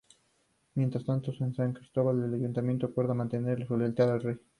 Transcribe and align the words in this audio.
Mientras 0.73 1.05
tanto, 1.05 1.31
en 1.41 1.53
San 1.53 1.73
Cristóbal 1.73 2.23
el 2.23 2.33
Ayuntamiento 2.33 2.87
acuerda 2.87 3.13
mantener 3.13 3.67
su 3.67 3.77
lealtad 3.77 4.09
al 4.11 4.21
Rey. 4.23 4.37